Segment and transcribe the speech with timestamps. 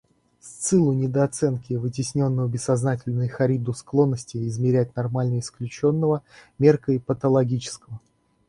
[0.39, 6.23] Сциллу недооценки вытесненного бессознательного и Харибду склонности измерять нормальное исключительно
[6.57, 8.01] меркой патологического.